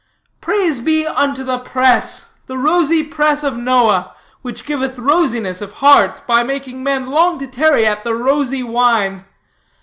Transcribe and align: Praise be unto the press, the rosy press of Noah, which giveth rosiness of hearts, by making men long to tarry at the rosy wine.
Praise 0.41 0.79
be 0.79 1.05
unto 1.05 1.43
the 1.43 1.59
press, 1.59 2.33
the 2.47 2.57
rosy 2.57 3.03
press 3.03 3.43
of 3.43 3.55
Noah, 3.55 4.15
which 4.41 4.65
giveth 4.65 4.97
rosiness 4.97 5.61
of 5.61 5.73
hearts, 5.73 6.19
by 6.19 6.41
making 6.41 6.81
men 6.83 7.05
long 7.05 7.37
to 7.37 7.45
tarry 7.45 7.85
at 7.85 8.03
the 8.03 8.15
rosy 8.15 8.63
wine. 8.63 9.25